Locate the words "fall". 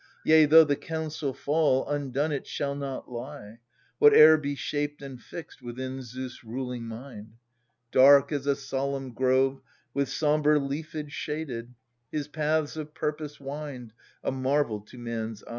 1.31-1.87